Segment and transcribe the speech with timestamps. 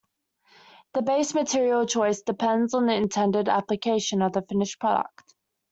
[0.95, 5.35] The base material choice depends on the intended application of the finished product.